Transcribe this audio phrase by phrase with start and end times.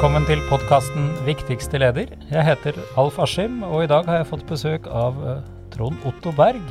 [0.00, 2.14] Velkommen til podkasten 'Viktigste leder'.
[2.32, 6.30] Jeg heter Alf Askim, og i dag har jeg fått besøk av uh, Trond Otto
[6.32, 6.62] Berg.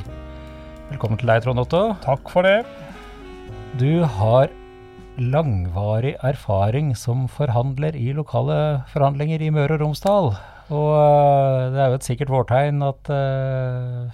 [0.88, 1.94] Velkommen til deg, Trond Otto.
[2.02, 2.66] Takk for det.
[3.78, 4.50] Du har
[5.14, 10.32] langvarig erfaring som forhandler i lokale forhandlinger i Møre og Romsdal.
[10.74, 14.10] Og uh, det er jo et sikkert vårtegn at uh,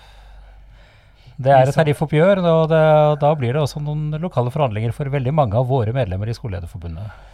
[1.40, 2.84] det er et tariffoppgjør, og det,
[3.24, 7.32] da blir det også noen lokale forhandlinger for veldig mange av våre medlemmer i Skolelederforbundet.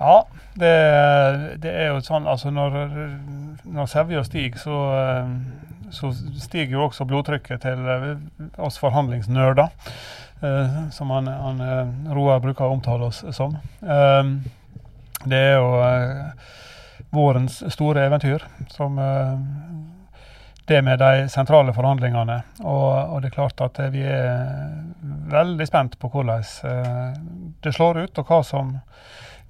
[0.00, 0.24] Ja,
[0.56, 0.70] det,
[1.60, 2.78] det, er jo sånn altså når,
[3.68, 4.78] når sevja stiger, så,
[5.92, 7.84] så, stiger jo også blodtrykket til
[8.56, 9.68] oss forhandlingsnerder.
[10.40, 11.60] Eh, som han, han,
[12.14, 13.58] Roar bruker å omtale oss som.
[13.84, 14.24] Eh,
[15.28, 16.52] det er jo eh,
[17.12, 18.96] vårens store eventyr, som
[20.70, 22.38] det med de sentrale forhandlingene.
[22.62, 24.46] Og, og, det er klart at vi er
[25.32, 26.46] veldig spent på hvordan
[27.60, 28.76] det slår ut, og hva som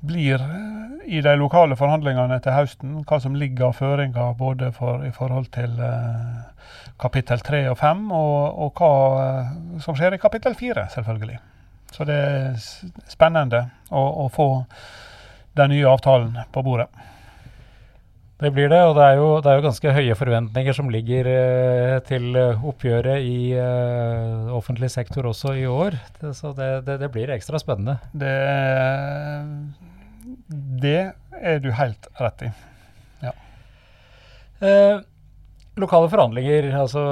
[0.00, 0.42] blir
[1.10, 5.50] i de lokale forhandlingene til høsten, hva som ligger av føringer både for, i forhold
[5.54, 6.40] til eh,
[7.00, 8.92] kapittel 3 og 5, og, og hva
[9.24, 9.52] eh,
[9.84, 11.38] som skjer i kapittel 4, selvfølgelig.
[11.90, 12.58] Så det er
[13.10, 14.50] spennende å, å, få
[15.58, 16.86] den nye avtalen på bordet.
[18.40, 21.26] Det blir det, og det er jo, det er jo ganske høye forventninger som ligger
[21.34, 25.98] eh, til oppgjøret i eh, offentlig sektor også i år.
[26.22, 27.98] Det, så det, det, blir ekstra spennende.
[28.14, 28.32] Det
[30.50, 32.50] det er du helt rett i.
[33.22, 33.32] Ja.
[34.66, 34.98] Eh,
[35.78, 37.04] lokale forhandlinger, altså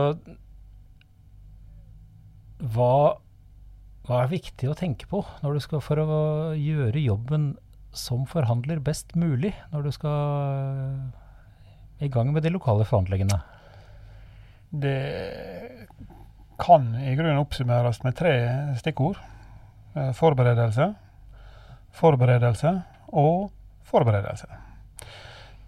[2.58, 3.14] hva,
[4.08, 6.18] hva, er viktig å tenke på når du skal for å
[6.58, 7.52] gjøre jobben
[7.94, 10.98] som forhandler best mulig, når du skal
[12.02, 13.38] i gang med de lokale forhandlingene?
[14.68, 14.98] Det
[16.58, 18.34] kan i grunnen oppsummeres med tre
[18.82, 19.22] stikkord.
[19.94, 20.90] Eh, forberedelse,
[21.94, 22.80] forberedelse
[23.12, 23.50] og
[23.88, 24.48] forberedelse.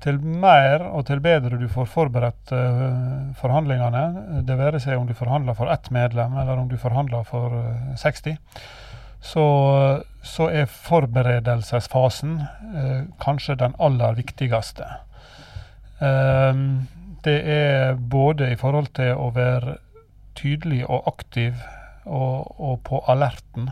[0.01, 5.13] Til mer og til bedre du får forberedt uh, forhandlingene, det være seg om du
[5.17, 8.39] forhandler for ett medlem eller om du forhandler for uh, 60,
[9.21, 9.45] så,
[10.25, 12.39] så, er forberedelsesfasen
[12.73, 14.87] eh, kanskje den aller viktigste.
[17.25, 19.75] det er både i forhold til å være
[20.41, 21.53] tydelig og aktiv
[22.07, 23.69] og, og på alerten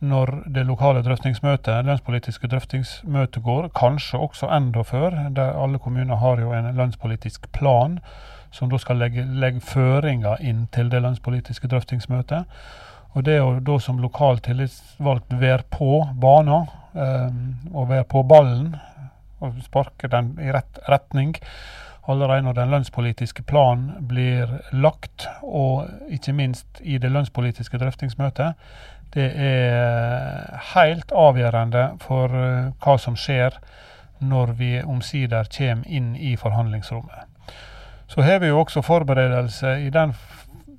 [0.00, 5.16] når det lokale drøftingsmøtet, lønnspolitiske drøftingsmøtet går, kanskje også enda før.
[5.34, 7.98] der Alle kommuner har jo en lønnspolitisk plan
[8.50, 12.46] som da skal legge, legge føringer inn til det lønnspolitiske drøftingsmøtet.
[13.16, 17.28] Og det å da som lokal tillitsvalgt være på banen, eh,
[17.74, 18.76] og være på ballen,
[19.40, 21.34] og sparke den i rett retning,
[22.08, 28.54] allerede når den lønnspolitiske planen blir lagt, og ikke minst i det lønnspolitiske drøftingsmøtet,
[29.14, 33.56] det er helt avgjørende for eh, hva som skjer
[34.18, 37.54] når vi omsider kommer inn i forhandlingsrommet.
[38.08, 40.14] Så har vi jo også forberedelse i den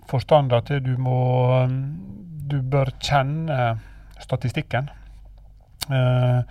[0.09, 1.67] forstand at du må
[2.49, 3.77] Du bør kjenne
[4.17, 4.87] statistikken.
[5.93, 6.41] Eh,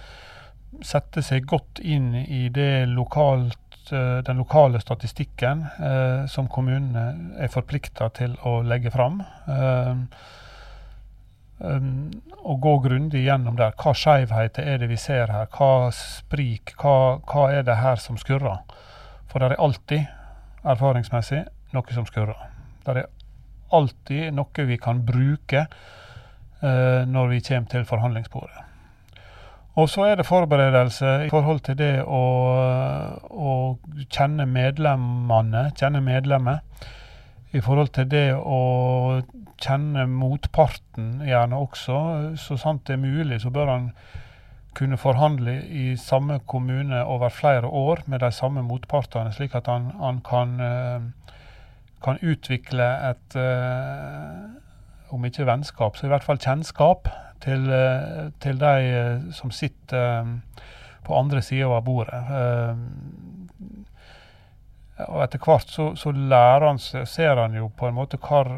[0.84, 2.48] sette seg godt inn i
[2.86, 9.22] lokalt, eh, den lokale statistikken eh, som kommunene er forplikta til å legge fram.
[9.48, 9.96] Eh,
[11.58, 12.10] um,
[12.42, 13.74] å gå grundig gjennom der.
[13.78, 15.48] Hva skjevheter er det vi ser her?
[15.54, 16.74] Hva sprik?
[16.80, 18.62] Hva, hva, er det her som skurrer?
[19.28, 20.06] For det er alltid,
[20.64, 21.44] erfaringsmessig,
[21.76, 22.48] noe som skurrer.
[22.84, 23.10] Det er
[23.74, 28.64] alltid noe vi kan bruke uh, når vi kommer til forhandlingsbordet.
[29.78, 32.22] Og så er det forberedelse i forhold til det å,
[33.30, 33.52] å
[34.10, 36.88] kjenne medlemmene, kjenne medlemmet.
[37.56, 39.22] I forhold til det å
[39.62, 42.00] kjenne motparten gjerne også.
[42.36, 43.86] Så sant det er mulig, så bør han
[44.78, 49.88] kunne forhandle i samme kommune over flere år med de samme motpartene, slik at han,
[49.98, 51.32] han kan, uh,
[52.04, 54.44] kan, utvikle et uh,
[55.14, 57.08] om ikke vennskap, så i hvert fall kjennskap
[57.42, 60.36] til, uh, til de som sitter
[61.08, 62.22] på andre sida av bordet.
[65.06, 68.50] Og etter hvert så, så lærer han, ser han jo på en måte hvor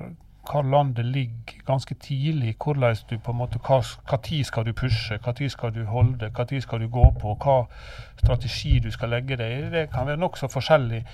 [0.50, 2.56] hvor landet ligger ganske tidlig.
[2.64, 5.84] hvordan du på en måte, hva, hva tid skal du pushe, hva tid skal du
[5.84, 7.66] holde, hva tid skal du gå på, hva
[8.16, 9.70] strategi du skal legge deg i.
[9.70, 11.04] Det kan være nokså forskjellig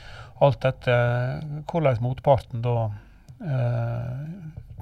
[0.41, 0.97] alt dette
[1.71, 2.77] hvordan motparten da
[3.41, 4.27] eh,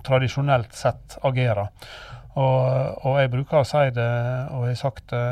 [0.05, 1.71] tradisjonelt sett agerer.
[2.35, 4.11] Og, og, jeg bruker å si det,
[4.51, 5.27] og jeg har sagt det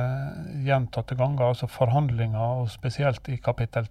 [0.68, 3.88] gjentatte ganger, altså forhandlinger, og spesielt i kapittel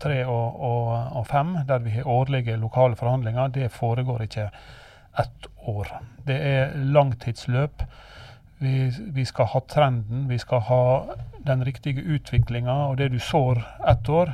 [0.00, 0.86] tre og, og,
[1.18, 4.48] og fem, der vi har årlige lokale forhandlinger, det foregår ikke
[5.18, 5.88] ett år.
[6.26, 7.82] Det er langtidsløp.
[8.58, 10.82] Vi, vi, skal ha trenden, vi skal ha
[11.46, 13.58] den riktige utviklinga og det du sår
[13.90, 14.30] ett år,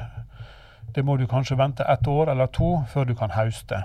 [0.94, 3.82] det må du kanskje vente ett år eller to før du kan hauste.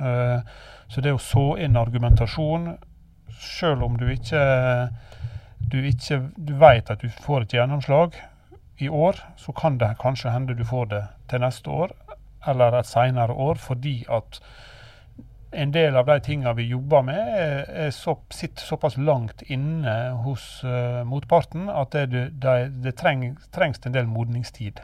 [0.00, 0.40] Uh,
[0.88, 2.72] så det å så inn argumentasjon,
[3.42, 4.40] selv om du ikke
[5.72, 8.16] du ikke du vet at du får et gjennomslag
[8.82, 11.94] i år, så kan det kanskje hende du får det til neste år
[12.50, 14.40] eller et senere år, fordi at
[15.52, 19.94] en del av de tingene vi jobber med, er, er så, sitter såpass langt inne
[20.24, 24.80] hos uh, motparten at det, det, det treng, trengs en del modningstid.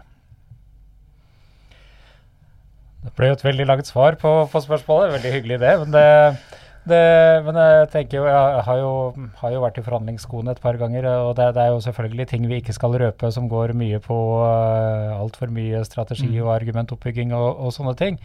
[2.98, 5.14] Det ble jo et veldig langt svar på, på spørsmålet.
[5.16, 5.74] Veldig hyggelig det.
[5.80, 7.00] Men, det, det,
[7.46, 8.92] men jeg tenker jo, jeg har jo,
[9.40, 11.06] har jo vært i forhandlingsskoene et par ganger.
[11.28, 14.16] Og det, det, er jo selvfølgelig ting vi ikke skal røpe som går mye på
[14.42, 16.40] uh, altfor mye strategi mm.
[16.44, 18.18] og argumentoppbygging og, og sånne ting.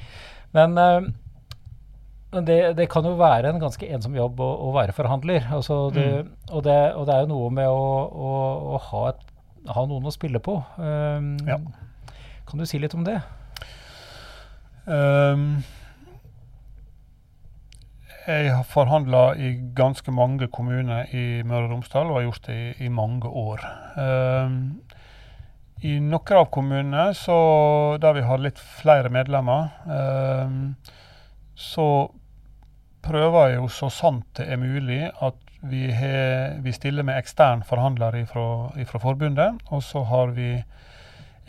[0.58, 1.12] Men uh,
[2.42, 5.46] det, det, kan jo være en ganske ensom jobb å, å være forhandler.
[5.54, 6.34] Altså det, mm.
[6.50, 8.34] og, det, og, det, er jo noe med å, å,
[8.74, 9.24] å ha, et,
[9.70, 10.58] ha, noen å spille på.
[10.80, 11.60] Um, ja.
[12.50, 13.20] Kan du si litt om det?
[14.84, 15.62] Um,
[18.24, 22.56] jeg har forhandla i ganske mange kommuner i Møre og Romsdal, og har gjort det
[22.56, 23.64] i, i mange år.
[24.00, 24.58] Um,
[25.84, 27.38] I noen av kommunene så,
[28.00, 30.76] der vi har litt flere medlemmer, um,
[31.56, 31.88] så
[33.04, 36.16] prøver jeg jo så sant det er mulig at vi, he,
[36.64, 40.56] vi stiller med ekstern forhandler fra forbundet, og så har vi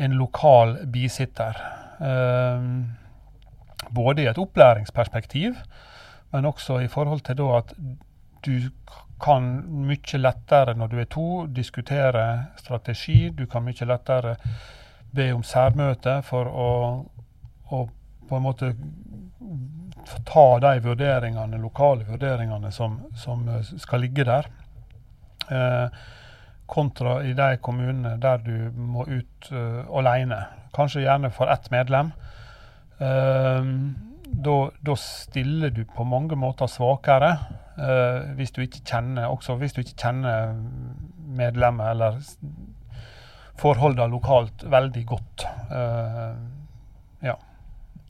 [0.02, 1.58] en lokal bisitter.
[2.02, 2.96] Um,
[3.94, 5.54] både i et opplæringsperspektiv,
[6.34, 7.72] men også i forhold til at
[8.44, 8.56] du
[9.22, 9.44] kan
[9.86, 12.24] mye lettere når du er to, diskutere
[12.58, 13.30] strategi.
[13.30, 14.34] Du kan mye lettere
[15.14, 16.70] be om særmøte for å,
[17.70, 17.84] å
[18.28, 18.72] på en måte
[20.26, 24.50] ta de vurderingene, lokale vurderingene som, som eh, skal ligge der.
[25.48, 26.02] Eh,
[26.66, 30.38] kontra i de kommunene der du må ut uh, alene.
[30.74, 32.10] Kanskje gjerne for ett medlem.
[32.96, 33.92] Uh,
[34.44, 37.32] da stiller du på mange måter svakere
[37.78, 40.54] uh, hvis du ikke kjenner også hvis du ikke kjenner
[41.34, 42.20] medlemmet eller
[43.58, 45.46] forholdene lokalt veldig godt.
[45.70, 46.34] Uh,
[47.22, 47.34] ja.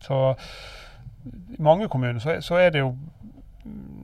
[0.01, 0.35] Så
[1.25, 2.95] i mange kommuner så, så, er det jo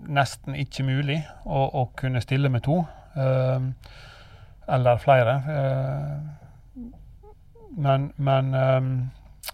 [0.09, 2.83] nesten ikke mulig å, å kunne stille med to.
[3.17, 3.73] Uh,
[4.71, 5.35] eller flere.
[7.81, 8.55] Men, men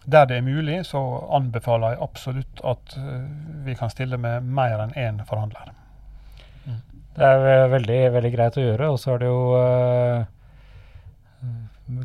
[0.06, 1.00] der det er mulig, så
[1.34, 3.26] anbefaler jeg absolutt at uh,
[3.66, 5.72] vi kan stille med mer enn én forhandler.
[6.64, 6.80] Mm.
[7.16, 8.90] Det er veldig, veldig greit å gjøre.
[8.94, 9.40] Og så er det jo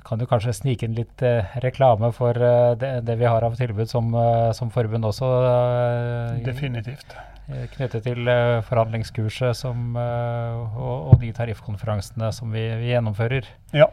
[0.05, 3.57] kan du kanskje snike inn litt eh, reklame for eh, det, det, vi har av
[3.57, 5.29] tilbud som, eh, som forbund også.
[5.49, 7.15] Eh, Definitivt.
[7.49, 13.49] Eh, knyttet til eh, forhandlingskurset som, og, og, de tariffkonferansene som vi, vi gjennomfører.
[13.77, 13.89] Ja,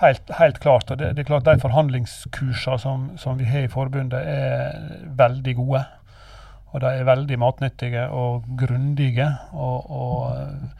[0.00, 0.90] helt, helt, klart.
[0.90, 5.56] og det, det, er klart De forhandlingskursene som, som vi har i forbundet, er veldig
[5.60, 5.84] gode.
[6.72, 9.28] Og de er veldig matnyttige og grundige.
[9.52, 10.70] og, og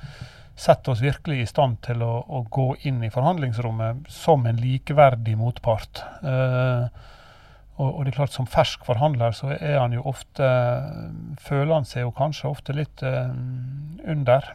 [0.63, 5.35] setter oss virkelig i stand til å, å, gå inn i forhandlingsrommet som en likeverdig
[5.41, 6.03] motpart.
[6.23, 6.87] Uh,
[7.81, 10.45] og, og, det er klart Som fersk forhandler så er han jo ofte
[11.41, 13.33] Føler han seg jo kanskje ofte litt uh,
[14.13, 14.53] under.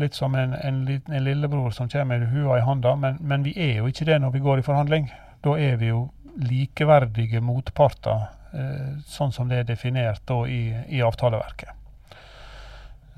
[0.00, 2.94] Litt som en, en, liten, en, lillebror som kommer med hua i handa.
[2.96, 5.10] Men, men, vi er jo ikke det når vi går i forhandling.
[5.44, 6.06] Da er vi jo
[6.40, 11.80] likeverdige motparter, eh, sånn som det er definert da i, i avtaleverket.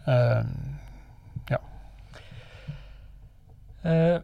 [0.05, 0.75] Um,
[3.85, 4.19] Eh,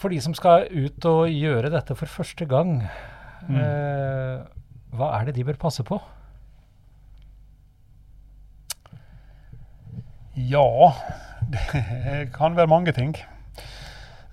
[0.00, 2.80] for de som skal ut og gjøre dette for første gang,
[3.46, 3.58] mm.
[3.60, 4.40] eh,
[4.96, 6.00] hva er det de bør passe på?
[10.48, 10.92] Ja,
[11.52, 13.16] det kan være mange ting.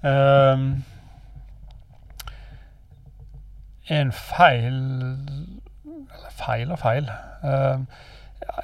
[0.04, 0.84] Um,
[3.90, 4.78] en feil
[5.88, 7.10] Eller feil og feil.
[7.44, 7.88] Um,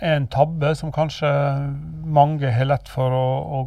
[0.01, 1.29] en tabbe som kanskje
[2.05, 3.61] mange har lett for å, å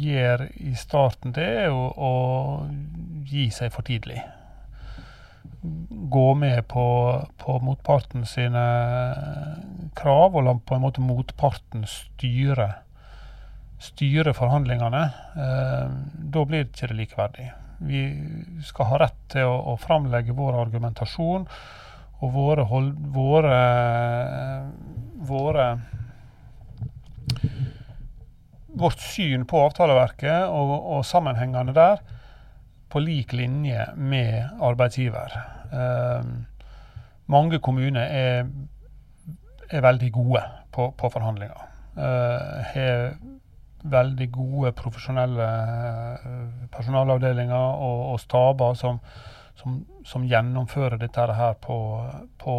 [0.00, 2.12] gjøre i starten, det er jo å
[3.28, 4.20] gi seg for tidlig.
[6.10, 6.86] Gå med på,
[7.42, 8.64] på motparten sine
[9.98, 12.72] krav, og la på en måte motparten styre,
[13.80, 15.02] styre forhandlingene.
[15.36, 15.90] Eh,
[16.34, 17.48] da blir det ikke likeverdig.
[17.88, 18.02] Vi
[18.66, 21.46] skal ha rett til å, å framlegge vår argumentasjon
[22.20, 23.60] og våre, hold, våre,
[25.30, 25.72] våre
[28.80, 31.98] Vårt syn på avtaleverket og, og, sammenhengene der
[32.90, 35.34] på lik linje med arbeidsgiver.
[35.74, 36.28] Eh,
[37.34, 38.46] mange kommuner er,
[39.66, 41.66] er veldig gode på, på forhandlinger.
[41.98, 43.12] Eh, har
[43.82, 45.46] veldig gode profesjonelle
[46.72, 49.00] personalavdelinger og, og staber som,
[49.60, 51.78] som, som, gjennomfører dette her på,
[52.40, 52.56] på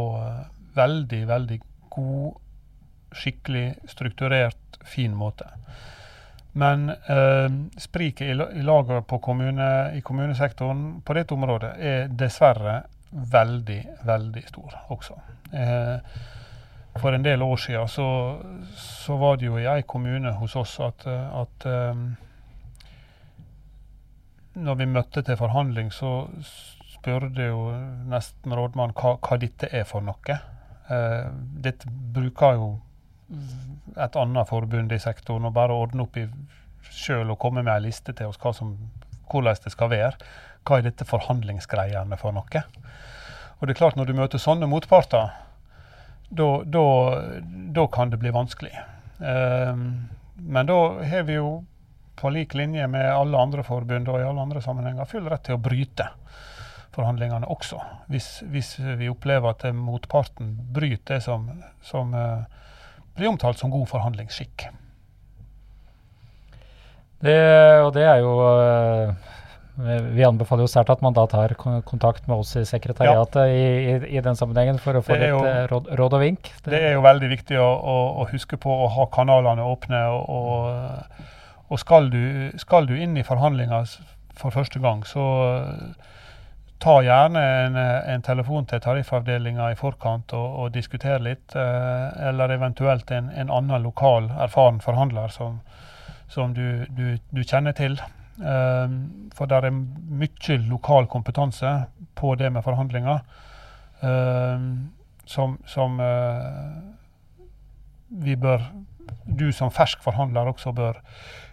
[0.75, 1.59] veldig, veldig
[1.91, 2.39] god,
[3.11, 5.49] skikkelig strukturert, fin måte.
[6.51, 13.81] Men eh, spriket i, i laget kommune, i kommunesektoren på dette området er dessverre veldig,
[14.07, 15.17] veldig stor også.
[15.51, 15.97] Eh,
[16.99, 18.07] for en del år siden så,
[18.75, 22.15] så, var det jo i en kommune hos oss at, at um,
[24.53, 26.27] når vi møtte til forhandling, så
[26.91, 27.69] spurte jo
[28.11, 30.39] nesten rådmannen hva, hva dette er for noe.
[30.91, 31.31] Uh,
[31.63, 32.71] dette bruker jo
[33.95, 36.25] et annet forbund i sektoren å bare ordne opp i
[36.91, 38.75] sjøl og komme med ei liste til oss som,
[39.31, 40.17] hvordan det skal være.
[40.67, 42.65] Hva er dette forhandlingsgreiene for noe?
[43.61, 45.31] Og det er klart Når du møter sånne motparter,
[46.31, 48.71] da kan det bli vanskelig.
[49.19, 51.61] Um, men da har vi jo
[52.15, 55.57] på lik linje med alle andre forbund og i alle andre sammenhenger full rett til
[55.57, 56.07] å bryte
[56.95, 57.79] forhandlingene også.
[58.11, 61.47] Hvis, hvis vi opplever at motparten bryter det som,
[61.85, 62.43] som uh,
[63.15, 64.67] blir omtalt som god forhandlingsskikk.
[67.21, 67.37] Det,
[67.85, 69.31] og det er jo uh,
[70.15, 73.47] Vi anbefaler jo sterkt at man da tar kontakt med oss i sekretariatet ja.
[73.49, 76.51] i, i, i, den sammenhengen for å få litt jo, uh, råd, råd, og vink.
[76.61, 80.05] Det, det, er jo veldig viktig å, å, å, huske på å ha kanalene åpne.
[80.13, 81.27] og, og,
[81.71, 83.89] og skal, du, skal du inn i forhandlinger
[84.37, 85.25] for første gang, så
[86.81, 91.55] ta gjerne en, en telefon til tariffavdelinga i forkant og, og diskutere litt.
[91.55, 95.59] Eh, eller eventuelt en, en, annen lokal erfaren forhandler som,
[96.31, 97.99] som du, du, du, kjenner til.
[98.39, 98.95] Eh,
[99.35, 101.73] for det er mye lokal kompetanse
[102.15, 103.19] på det med forhandlinger
[104.01, 104.65] eh,
[105.25, 105.99] som, som
[108.11, 108.63] vi bør
[109.25, 110.97] Du som fersk forhandler også bør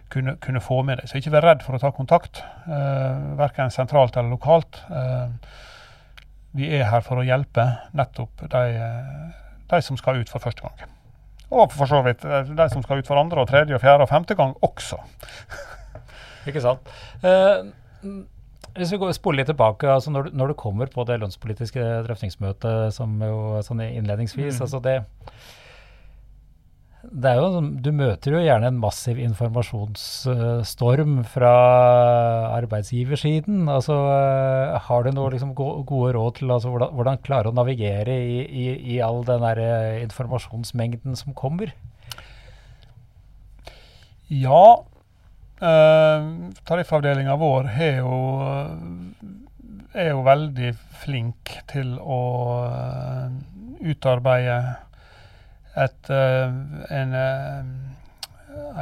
[0.09, 1.09] kunne, kunne, få med deg.
[1.09, 4.81] Så ikke vær redd for å ta kontakt, eh, verken sentralt eller lokalt.
[4.89, 5.27] Eh,
[6.57, 8.63] vi er her for å hjelpe nettopp de,
[9.69, 10.95] de, som skal ut for første gang.
[11.49, 14.07] Og for så vidt eh, de som skal ut for andre, og tredje, og fjerde
[14.07, 15.01] og femte gang også.
[16.47, 16.91] ikke sant.
[17.25, 17.65] Eh,
[18.77, 21.85] hvis vi går spoler litt tilbake, altså når, du, når, du, kommer på det lønnspolitiske
[22.07, 24.67] drøftingsmøtet som jo sånn innledningsvis mm.
[24.67, 24.99] altså det
[26.99, 31.51] det er jo, sånn, du møter jo gjerne en massiv informasjonsstorm fra
[32.57, 33.69] arbeidsgiversiden.
[33.71, 38.11] Altså, eh, har du noen liksom, gode råd til altså, hvordan, hvordan, klare å navigere
[38.19, 38.65] i, i,
[38.95, 41.71] i all den der eh, informasjonsmengden som kommer?
[44.27, 44.83] Ja.
[45.59, 46.27] Eh,
[46.67, 48.17] tariffavdelinga vår jo,
[49.93, 52.21] er jo veldig flink til å
[52.63, 53.33] uh,
[53.79, 54.59] utarbeide
[55.75, 56.53] et, eh,
[56.89, 57.63] en, eh,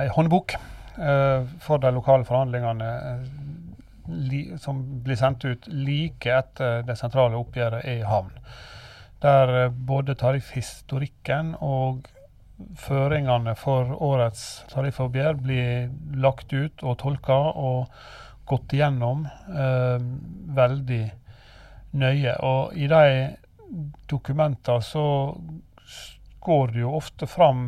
[0.01, 0.55] en håndbok
[0.97, 2.91] eh, for de lokale forhandlingene
[4.63, 8.31] som blir sendt ut like etter det sentrale oppgjøret er i havn.
[9.21, 12.07] Der både tariffhistorikken og
[12.77, 17.93] føringene for årets tariffoppgjør blir lagt ut og tolka og
[18.47, 20.03] gått igjennom eh,
[20.57, 21.03] veldig
[21.99, 22.35] nøye.
[22.47, 23.05] Og i de
[24.09, 25.05] dokumentene så
[26.47, 27.63] går det jo ofte fram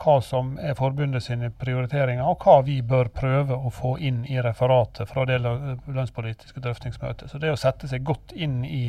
[0.00, 4.40] hva som er forbundet sine prioriteringer, og hva vi bør prøve å få inn i
[4.40, 7.28] referatet fra det lønnspolitiske drøftingsmøtet.
[7.28, 8.86] Så det å sette seg godt inn i,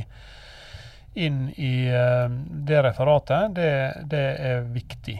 [1.19, 2.31] inn i uh,
[2.71, 3.73] det referatet, det,
[4.15, 5.19] det er viktig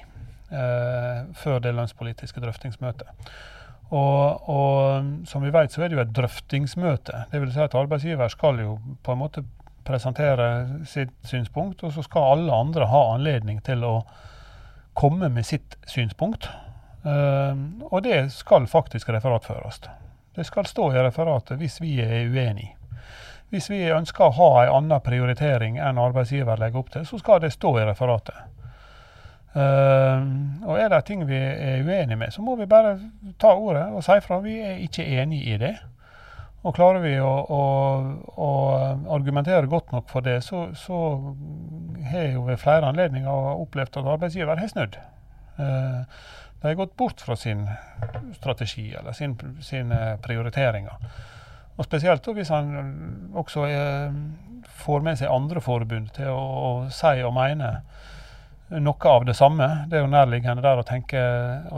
[0.53, 3.10] før det lønnspolitiske drøftingsmøtet.
[3.93, 7.25] Og, og, som vi vet, så er det jo et drøftingsmøte.
[7.31, 9.43] Det vil si at arbeidsgiver skal jo på en måte
[9.86, 10.48] presentere
[10.88, 13.95] sitt synspunkt, og så skal alle andre ha anledning til å
[14.98, 16.50] komme med sitt synspunkt.
[17.03, 17.53] Uh,
[17.91, 19.81] og det skal faktisk referatføres.
[20.33, 22.77] Det skal stå i referatet hvis vi er uenige.
[23.53, 27.43] Hvis vi ønsker å ha en annen prioritering enn arbeidsgiver legger opp til, så skal
[27.43, 28.62] det stå i referatet.
[29.53, 30.24] Uh,
[30.65, 32.95] og er det ting vi er uenige med, så må vi bare
[33.39, 34.39] ta ordet og si fra.
[34.41, 35.75] Vi er ikke enig i det.
[36.63, 37.63] Og klarer vi å, å,
[38.39, 38.51] å,
[39.12, 41.00] argumentere godt nok for det, så, så
[42.07, 44.95] har jeg jo ved flere anledninger opplevd at arbeidsgiver har snudd.
[45.60, 46.22] Eh,
[46.62, 47.65] de har gått bort fra sin
[48.38, 51.03] strategi eller sin, sine prioriteringer.
[51.75, 52.72] Og Spesielt hvis han
[53.36, 54.15] også er,
[54.86, 57.74] får med seg andre forbund til å, å si og mene
[58.80, 59.68] noe av det samme.
[59.89, 61.22] Det er jo nærliggende der å tenke,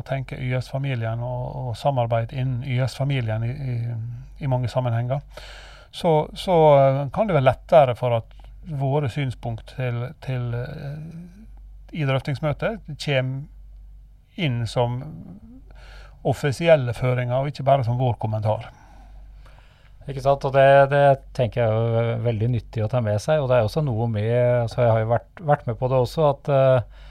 [0.07, 3.75] tenke YS-familien og, og, samarbeid innen YS-familien i, i,
[4.39, 5.19] i, mange sammenhenger.
[5.91, 8.31] Så, så, eh, kan det være lettere for at
[8.65, 10.95] våre synspunkt til, til uh,
[11.93, 14.97] i drøftingsmøtet kommer inn som
[16.25, 18.71] offisielle føringer, og ikke bare som vår kommentar.
[20.05, 23.41] Ikke sant, og det, det, tenker jeg er veldig nyttig å ta med seg.
[23.41, 25.97] Og det er også noe med så Jeg har jo vært, vært med på det
[25.97, 27.01] også, at uh,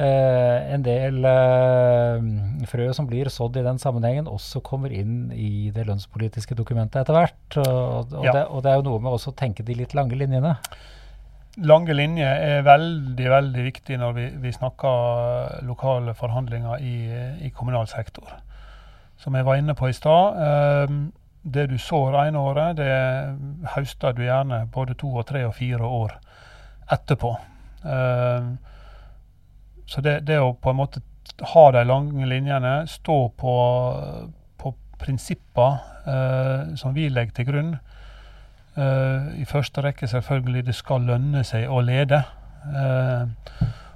[0.00, 2.24] en del uh,
[2.70, 7.18] frø som blir sådd i den sammenhengen, også kommer inn i det lønnspolitiske dokumentet etter
[7.18, 7.58] hvert.
[7.60, 8.32] Og, og, ja.
[8.32, 10.54] det, og det, er jo noe med også å tenke de litt lange linjene.
[11.68, 16.96] Lange linjer er veldig veldig viktig når vi, vi snakker lokale forhandlinger i,
[17.44, 18.32] i, kommunal sektor.
[19.20, 20.40] Som jeg var inne på i stad
[21.44, 25.84] det du sår ene året, det høster du gjerne både to og tre og fire
[25.84, 26.14] år
[26.92, 27.34] etterpå.
[27.84, 28.54] Uh,
[29.84, 31.02] så det, det, å på en måte
[31.52, 33.56] ha de lange linjene, stå på,
[34.60, 35.76] på prinsipper
[36.08, 37.76] uh, som vi legger til grunn.
[38.78, 42.24] Uh, I første rekke selvfølgelig det skal lønne seg å lede.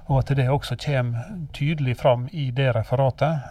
[0.05, 3.49] og at det også kommer tydelig fram i det referatet.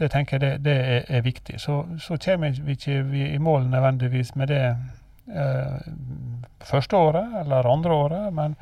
[0.00, 1.58] Det tenker jeg det, det er, er, viktig.
[1.60, 3.02] Så, så kommer vi ikke
[3.34, 4.62] i mål nødvendigvis med det
[5.28, 5.90] eh,
[6.64, 8.56] første året eller andre året, men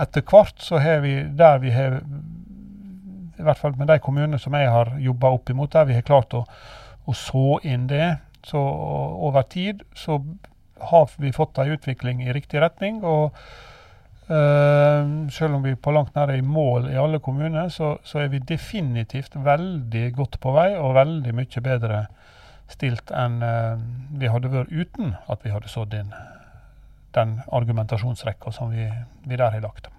[0.00, 2.00] etter hvert så har vi der vi har
[3.34, 6.06] I hvert fall med de kommunene som jeg har jobba opp imot, der vi har
[6.06, 6.44] klart å,
[7.04, 8.14] å så inn det.
[8.46, 10.20] Så over tid så
[10.78, 13.02] har vi fått en utvikling i riktig retning.
[13.04, 13.34] og
[14.24, 18.22] Uh, selv om vi på langt nær er i mål i alle kommuner, så, så,
[18.22, 22.06] er vi definitivt veldig godt på vei og veldig mye bedre
[22.72, 23.76] stilt enn uh,
[24.16, 26.14] vi hadde vært uten at vi hadde sådd inn
[27.14, 28.88] den argumentasjonsrekka som vi,
[29.28, 29.90] vi, der har lagt.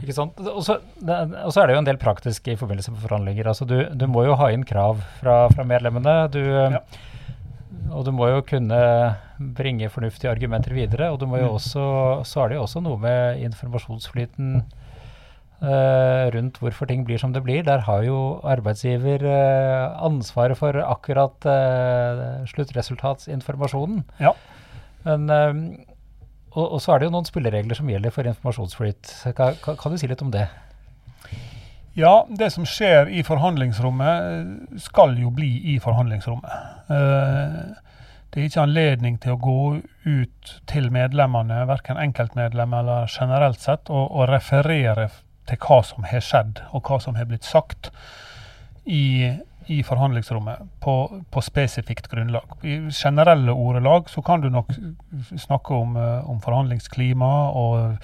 [0.00, 0.40] Ikke sant?
[0.40, 3.52] Og så er det jo en del praktisk i forbindelse med forhandlinger.
[3.52, 6.16] Altså du, du må jo ha inn krav fra, fra medlemmene.
[6.32, 6.80] Du, ja.
[7.92, 8.78] Og du må jo kunne
[9.56, 11.10] bringe fornuftige argumenter videre.
[11.12, 11.58] Og du må jo mm.
[11.58, 11.84] også,
[12.28, 17.44] så er det jo også noe med informasjonsflyten uh, rundt hvorfor ting blir som det
[17.44, 17.64] blir.
[17.66, 24.04] Der har jo arbeidsgiver uh, ansvaret for akkurat uh, sluttresultatsinformasjonen.
[24.20, 24.34] Ja.
[25.04, 25.28] Men,
[26.54, 29.10] og, og, så er det jo noen spilleregler som gjelder for informasjonsflyt.
[29.36, 30.46] Kan, kan, kan du si litt om det?
[31.94, 36.54] Ja, det som skjer i forhandlingsrommet, skal jo bli i forhandlingsrommet.
[36.90, 37.58] Eh,
[38.34, 39.58] det er ikke anledning til å gå
[40.02, 45.06] ut til medlemmene, verken enkeltmedlemmer eller generelt sett, og, og referere
[45.46, 47.92] til hva som har skjedd, og hva som har blitt sagt
[48.90, 49.30] i
[49.66, 50.94] i forhandlingsrommet på,
[51.30, 52.56] på, spesifikt grunnlag.
[52.62, 54.72] I generelle ordelag så kan du nok
[55.38, 57.96] snakke om, uh, om forhandlingsklima og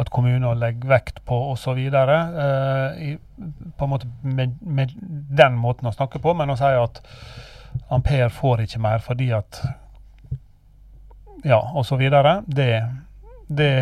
[0.00, 1.78] at kommuner legger vekt på osv.
[1.78, 3.16] Eh,
[3.78, 4.94] på en måte med, med,
[5.38, 7.02] den måten å snakke på, men å si at
[7.90, 9.62] Ampere får ikke mer fordi at
[11.44, 12.00] Ja, osv.
[12.46, 12.68] Det,
[13.52, 13.72] det,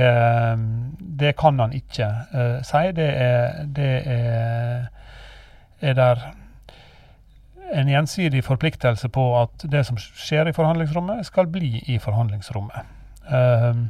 [1.20, 2.84] det kan han ikke eh, si.
[2.96, 4.88] Det er, det er,
[5.80, 6.24] er der
[7.72, 12.92] en gjensidig forpliktelse på at det som skjer i forhandlingsrommet, skal bli i forhandlingsrommet.
[13.28, 13.86] Uh,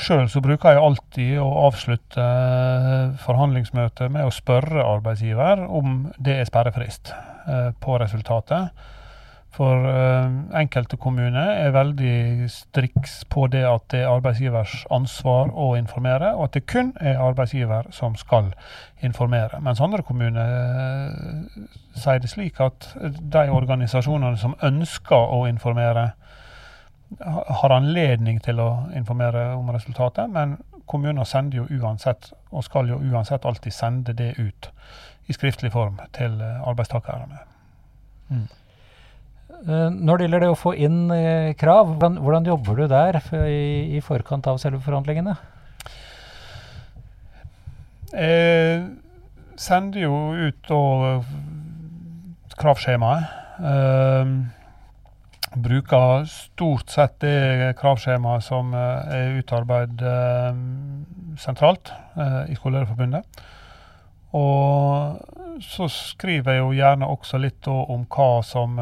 [0.00, 6.48] Sjøl bruker jeg alltid å avslutte uh, forhandlingsmøtet med å spørre arbeidsgiver om det er
[6.48, 8.70] sperrefrist uh, på resultatet.
[9.50, 15.72] For uh, enkelte kommuner er veldig striks på det at det er arbeidsgivers ansvar å
[15.74, 18.52] informere, og at det kun er arbeidsgiver som skal
[19.02, 19.58] informere.
[19.64, 21.66] Mens andre kommuner uh,
[21.98, 26.12] sier det slik at de organisasjonene som ønsker å informere,
[27.18, 33.00] har anledning til å informere om resultatet, men kommuner sender jo uansett, og skal jo
[33.02, 34.70] uansett alltid sende det ut
[35.26, 37.42] i skriftlig form til arbeidstakerne.
[38.30, 38.46] Mm.
[39.66, 43.20] Eh, når det gjelder det å få inn eh, krav, hvordan, hvordan jobber du der
[43.44, 45.36] i, i, forkant av selve forhandlingene?
[48.10, 48.86] Jeg
[49.60, 50.14] sender jo
[50.48, 50.72] ut
[52.60, 53.36] kravskjemaet.
[53.60, 54.32] Eh,
[55.54, 60.60] bruker stort sett det kravskjemaet som eh, er utarbeidet eh,
[61.40, 63.42] sentralt eh, i Skolelederforbundet.
[64.36, 68.78] Og så skriver jeg jo gjerne også litt om hva som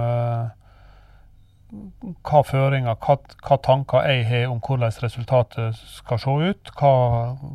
[1.68, 6.72] hva føringer, hva, hva, tanker jeg har om hvordan resultatet skal se ut.
[6.78, 6.92] Hva,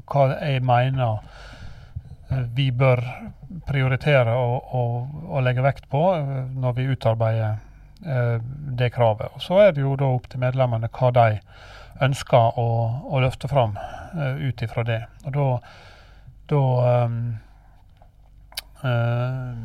[0.10, 1.24] hva jeg mener
[2.30, 3.02] eh, vi bør
[3.68, 7.56] prioritere og, legge vekt på eh, når vi utarbeider
[8.06, 8.38] eh,
[8.80, 9.34] det kravet.
[9.34, 11.40] Og Så er det jo da opp til medlemmene hva de
[12.04, 12.68] ønsker å,
[13.10, 13.78] å løfte fram
[14.14, 15.00] ut ifra det.
[15.26, 15.46] Og da,
[16.52, 16.62] da
[17.06, 17.18] um,
[18.84, 19.58] uh,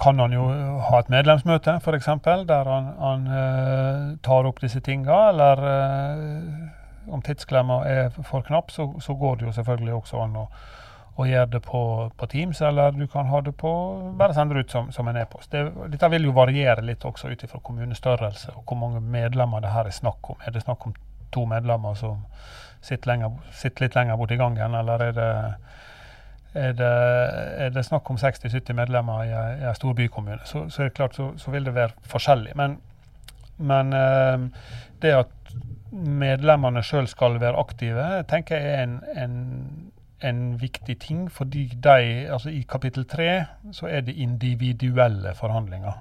[0.00, 0.44] kan han jo
[0.88, 2.08] ha et medlemsmøte, f.eks.,
[2.48, 5.18] der han, han uh, tar opp disse tinga.
[5.32, 10.36] Eller uh, om tidsklemma er for knapp, så, så, går det jo selvfølgelig også an
[10.40, 10.44] å,
[11.16, 11.82] å gjøre det på,
[12.16, 13.72] på, Teams, eller du kan ha det på
[14.18, 15.50] bare sende det ut som, som en e-post.
[15.52, 19.74] Det, dette vil jo variere litt også ut ifra kommunestørrelse og hvor mange medlemmer det
[19.74, 20.40] her er snakk om.
[20.46, 20.96] Er det snakk om
[21.34, 22.24] to medlemmer som
[22.84, 25.30] sitter, lenger, sitter litt lenger borti gangen, eller er det,
[26.54, 26.90] er det,
[27.64, 29.32] er det snakk om 60-70 medlemmer i
[29.68, 32.52] en stor bykommune, så, så, er det klart så, så, vil det være forskjellig.
[32.56, 32.78] Men,
[33.58, 34.48] men øh,
[35.02, 35.56] det at
[35.92, 39.34] medlemmene sjøl skal være aktive, tenker jeg er en, en
[40.24, 41.90] en viktig ting, fordi de,
[42.32, 45.92] altså i kapittel tre så er det individuelle forhandlinger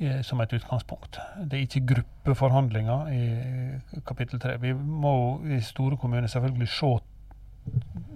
[0.00, 1.18] eh, som et utgangspunkt.
[1.44, 4.60] Det er ikke gruppeforhandlinger i kapittel tre.
[4.60, 6.98] Vi må i store kommuner selvfølgelig se,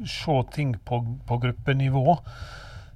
[0.09, 2.19] se ting på, på gruppenivå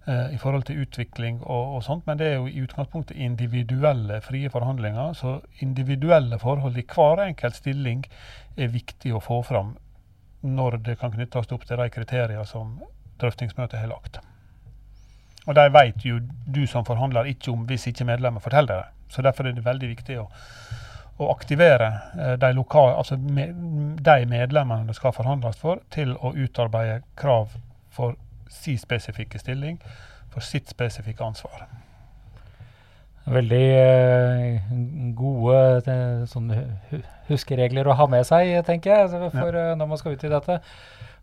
[0.06, 4.20] eh, i forhold til utvikling og, og, sånt, men det er jo i utgangspunktet individuelle
[4.24, 5.12] frie forhandlinger.
[5.12, 8.06] Så individuelle forhold i hver enkelt stilling
[8.56, 9.76] er viktig å få fram
[10.46, 12.78] når det kan knyttes opp til de kriteriene som
[13.20, 14.20] drøftingsmøtet har lagt.
[15.46, 18.92] Og de vet jo du som forhandler ikke om hvis ikke medlemmer forteller det.
[19.08, 20.26] Så derfor er det veldig viktig å,
[21.16, 23.56] å aktivere eh, de, lokale, altså med,
[24.04, 27.56] de medlemmene det skal forhandles for, til å utarbeide krav
[27.92, 28.18] for
[28.52, 29.80] sin spesifikke stilling,
[30.32, 31.64] for sitt spesifikke ansvar.
[33.26, 34.66] Veldig uh,
[35.18, 35.94] gode
[36.30, 36.60] sånne
[37.26, 40.60] huskeregler å ha med seg, tenker jeg, for, uh, når man skal ut i dette.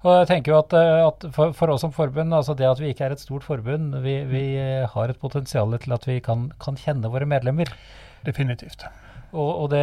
[0.04, 2.92] Og jeg tenker jo at, at for, for, oss som forbund, altså det at vi
[2.92, 4.44] ikke er et stort forbund, vi, vi
[4.92, 7.72] har et potensial til at vi kan, kan kjenne våre medlemmer.
[8.28, 8.84] Definitivt.
[9.34, 9.82] Og, og, det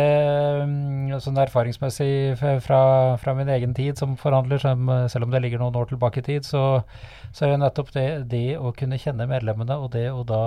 [0.71, 2.81] mm, sånn erfaringsmessig fra,
[3.19, 6.27] fra, min egen tid som forhandler, som, selv om det ligger noen år tilbake i
[6.29, 6.85] tid, så,
[7.35, 10.45] så er det nettopp det, det å kunne kjenne medlemmene, og det å da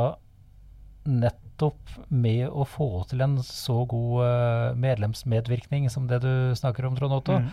[1.03, 6.95] nettopp med å få til en så god uh, medlemsmedvirkning som det du snakker om,
[6.95, 7.49] Trond Otto, mm.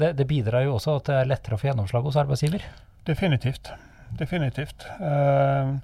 [0.00, 2.66] det, det, bidrar jo også at det er lettere å få gjennomslag hos arbeidsgiver?
[3.08, 3.72] Definitivt.
[4.20, 4.84] Definitivt.
[5.00, 5.80] Uh,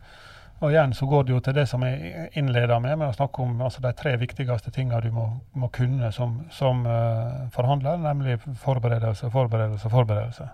[0.61, 3.41] og igjen så går det jo til det som jeg innleda med, med å snakke
[3.41, 5.25] om altså, de tre viktigste tingene du må,
[5.57, 10.49] må kunne som, som uh, forhandler, nemlig forberedelse, forberedelse, forberedelse.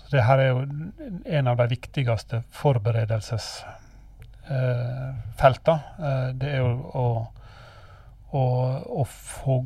[0.00, 0.64] Så det her er jo
[1.38, 3.78] en av de viktigste forberedelsesfelta.
[4.42, 5.78] Uh, felter.
[6.02, 7.04] Eh, det er jo å,
[8.34, 8.42] å,
[8.98, 9.60] å, få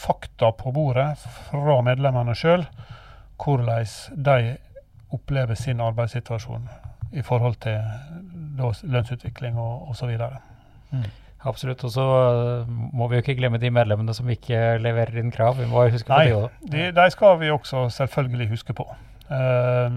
[0.00, 1.10] fakta på bordet
[1.50, 2.64] fra medlemmene sjøl,
[3.44, 3.84] hvordan
[4.16, 4.56] de
[5.12, 6.64] opplever sin arbeidssituasjon
[7.14, 7.78] i forhold til
[8.58, 10.16] da, lønnsutvikling og osv.
[10.90, 11.06] Mm.
[11.44, 11.84] Absolutt.
[11.84, 12.04] Og så
[12.64, 15.58] eh, må vi jo ikke glemme de medlemmene som ikke leverer inn krav.
[15.60, 16.60] Vi må huske Nei, på de òg.
[16.72, 18.86] De, de skal vi også selvfølgelig huske på.
[19.24, 19.92] Uh,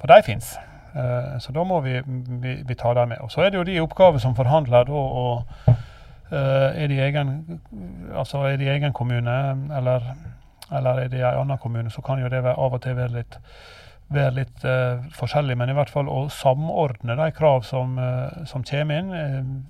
[0.00, 0.54] for de fins.
[0.94, 1.98] Uh, så da må vi,
[2.42, 3.22] vi, vi ta dem med.
[3.24, 5.74] Og Så er det jo de oppgaver som forhandler da, og uh,
[6.32, 7.60] er, de egen,
[8.12, 9.36] altså er de egen kommune
[9.76, 10.12] eller,
[10.72, 13.40] eller er de en annen kommune, så kan jo det av og til være litt,
[14.14, 15.56] være litt uh, forskjellig.
[15.58, 19.62] Men i hvert fall å samordne de krav som, uh, som kommer inn.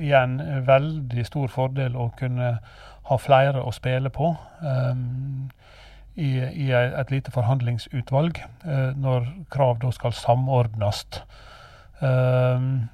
[0.00, 2.58] igjen veldig stor fordel å kunne
[3.10, 4.34] ha flere å spille på.
[4.62, 5.50] Um,
[6.14, 11.04] i, i et lite forhandlingsutvalg uh, når krav da skal samordnes.
[12.00, 12.88] Um,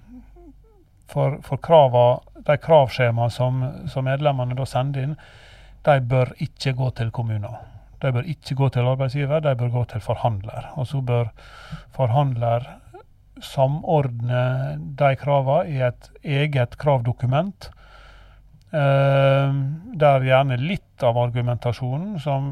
[1.07, 5.17] for, for krava, de kravskjemaene som, som, medlemmene da sender inn,
[5.87, 7.61] de bør ikke gå til kommuner.
[8.03, 10.73] De bør ikke gå til arbeidsgiver, de bør gå til forhandler.
[10.77, 11.33] Og så bør
[11.97, 12.69] forhandler
[13.45, 14.43] samordne
[14.99, 17.71] de kravene i et eget kravdokument
[18.67, 19.53] Uh,
[19.95, 22.49] der gjerne litt av argumentasjonen som,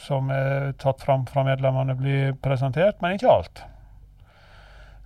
[0.00, 3.62] som, er tatt fram fra medlemmene, blir presentert, men ikke alt.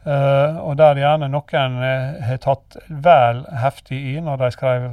[0.04, 4.88] Uh, og der gjerne noen uh, har tatt vel heftig i når de skrev,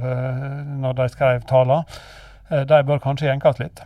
[0.98, 2.02] de skrev taler.
[2.50, 3.84] de bør kanskje jenkes litt.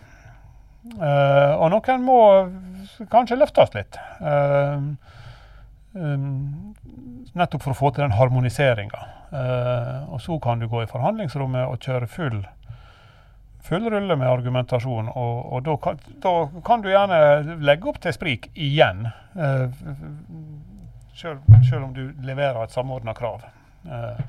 [0.96, 2.18] Og noen må
[3.12, 3.98] kanskje løftes litt.
[4.20, 4.96] Um,
[7.36, 9.00] nettopp for å få til den harmoniseringa.
[10.12, 12.38] Og så kan du gå i forhandlingsrommet og kjøre full,
[13.64, 15.10] full rulle med argumentasjon.
[15.12, 16.34] Og, og da, kan, da,
[16.66, 19.06] kan, du gjerne legge opp til sprik igjen.
[19.36, 19.68] Uh,
[21.16, 23.44] selv, om du leverer et samordna krav.
[23.88, 24.20] Uh,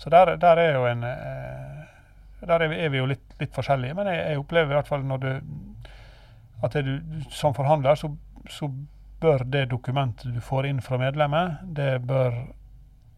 [0.00, 1.04] så der, der, er jo en
[2.40, 3.94] Der er vi, er vi jo litt, litt, forskjellige.
[3.98, 5.30] Men jeg, jeg, opplever i hvert fall når du
[6.64, 6.94] at du
[7.32, 8.10] som forhandler, så,
[8.48, 8.68] så
[9.20, 12.36] bør det dokumentet du får inn fra medlemmet, det bør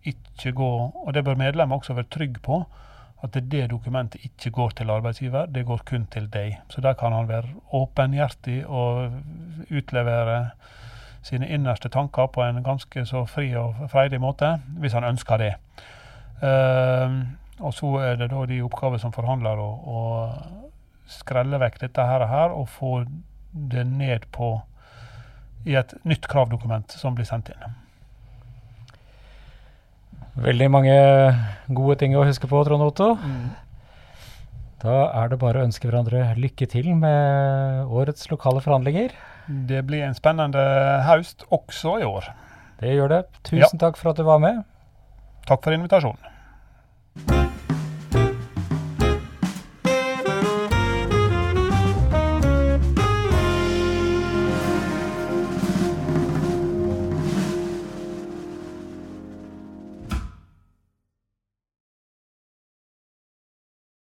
[0.03, 0.71] ikke gå
[1.07, 2.65] Og det bør medlemmet også være trygg på
[3.23, 6.57] at det dokumentet ikke går til arbeidsgiver, det går kun til deg.
[6.69, 9.13] Så der kan han være åpenhjertig og
[9.71, 10.51] utlevere
[11.23, 15.53] sine innerste tanker på en ganske så fri og freidig måte, hvis han ønsker det.
[16.43, 17.23] Uh,
[17.63, 20.01] og så er det da de oppgaver som forhandler å, å
[21.11, 22.93] skrelle vekk dette her, og her, og få
[23.53, 24.55] det ned på
[25.69, 27.79] i et nytt kravdokument som blir sendt inn.
[30.43, 30.95] Veldig mange
[31.77, 33.13] gode ting å huske på, Trond Otto.
[34.83, 39.13] Da er det bare å ønske hverandre lykke til med årets lokale forhandlinger.
[39.69, 40.65] Det blir en spennende
[41.07, 42.33] høst også i år.
[42.81, 43.23] Det gjør det.
[43.47, 44.65] Tusen takk for at du var med.
[45.47, 46.32] Takk for invitasjonen.